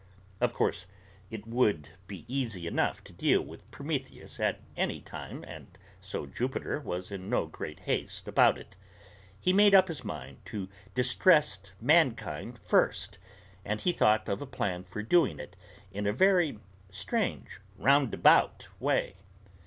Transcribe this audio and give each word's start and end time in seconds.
Of 0.39 0.55
course 0.55 0.87
it 1.29 1.45
would 1.45 1.89
be 2.07 2.25
easy 2.27 2.65
enough 2.65 3.03
to 3.03 3.13
deal 3.13 3.39
with 3.39 3.69
Prometheus 3.69 4.39
at 4.39 4.59
any 4.75 4.99
time, 4.99 5.45
and 5.47 5.67
so 5.99 6.25
Jupiter 6.25 6.79
was 6.79 7.11
in 7.11 7.29
no 7.29 7.45
great 7.45 7.81
haste 7.81 8.27
about 8.27 8.57
it. 8.57 8.75
He 9.39 9.53
made 9.53 9.75
up 9.75 9.89
his 9.89 10.03
mind 10.03 10.37
to 10.45 10.67
distress 10.95 11.59
mankind 11.79 12.57
first; 12.57 13.19
and 13.63 13.79
he 13.79 13.91
thought 13.91 14.27
of 14.27 14.41
a 14.41 14.47
plan 14.47 14.85
for 14.85 15.03
doing 15.03 15.39
it 15.39 15.55
in 15.91 16.07
a 16.07 16.13
very 16.13 16.57
strange, 16.89 17.59
roundabout 17.77 18.69
way. 18.79 19.17